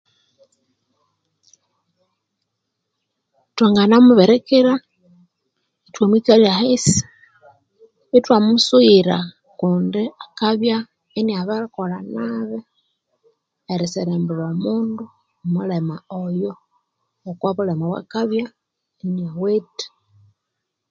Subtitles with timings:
[3.55, 4.73] Thwa ngana mubirikira
[5.87, 6.97] ithwa mwikalya ahasi
[8.17, 9.17] ithwamusughira
[9.59, 10.77] kundi akabya
[11.19, 12.59] iniabirikolha nabi
[13.71, 15.03] eriserembulha omundu
[15.51, 16.51] mulema oyo
[17.39, 18.45] Kwa bulema obwakabya
[19.03, 19.85] iniawithe.